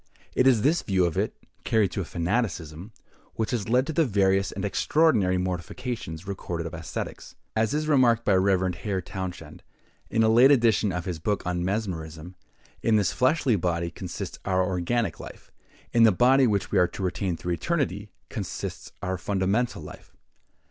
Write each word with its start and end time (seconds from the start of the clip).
It 0.33 0.47
is 0.47 0.63
this 0.63 0.81
view 0.81 1.05
of 1.05 1.15
it, 1.15 1.35
carried 1.63 1.91
to 1.91 2.01
a 2.01 2.05
fanaticism, 2.05 2.91
which 3.35 3.51
has 3.51 3.69
led 3.69 3.85
to 3.85 3.93
the 3.93 4.03
various 4.03 4.51
and 4.51 4.65
extraordinary 4.65 5.37
mortifications 5.37 6.25
recorded 6.25 6.65
of 6.65 6.73
ascetics. 6.73 7.35
As 7.55 7.75
is 7.75 7.87
remarked 7.87 8.25
by 8.25 8.33
the 8.33 8.39
Rev. 8.39 8.73
Hare 8.73 8.99
Townshend, 8.99 9.61
in 10.09 10.23
a 10.23 10.27
late 10.27 10.49
edition 10.49 10.91
of 10.91 11.05
his 11.05 11.19
book 11.19 11.45
on 11.45 11.63
mesmerism, 11.63 12.33
in 12.81 12.95
this 12.95 13.11
fleshly 13.13 13.55
body 13.55 13.91
consists 13.91 14.39
our 14.43 14.65
organic 14.65 15.19
life; 15.19 15.51
in 15.93 16.01
the 16.01 16.11
body 16.11 16.47
which 16.47 16.71
we 16.71 16.79
are 16.79 16.87
to 16.87 17.03
retain 17.03 17.37
through 17.37 17.53
eternity, 17.53 18.09
consists 18.27 18.93
our 19.03 19.19
fundamental 19.19 19.83
life. 19.83 20.15